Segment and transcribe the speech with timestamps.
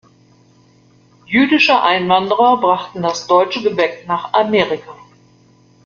[1.27, 4.97] Jüdische Einwanderer brachten das deutsche Gebäck nach Amerika.